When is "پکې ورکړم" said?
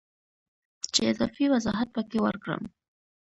1.95-2.61